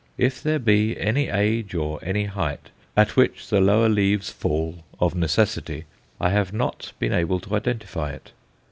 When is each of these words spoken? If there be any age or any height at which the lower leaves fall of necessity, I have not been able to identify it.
If 0.17 0.41
there 0.41 0.57
be 0.57 0.99
any 0.99 1.29
age 1.29 1.75
or 1.75 1.99
any 2.01 2.25
height 2.25 2.71
at 2.97 3.15
which 3.15 3.47
the 3.49 3.61
lower 3.61 3.87
leaves 3.87 4.31
fall 4.31 4.83
of 4.99 5.13
necessity, 5.13 5.85
I 6.19 6.31
have 6.31 6.51
not 6.51 6.91
been 6.97 7.13
able 7.13 7.39
to 7.41 7.53
identify 7.55 8.09
it. 8.13 8.31